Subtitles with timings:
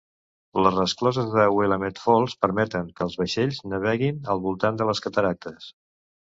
[0.67, 5.73] Les rescloses de Willamette Falls permeten que els vaixells naveguin al voltant de les cataractes.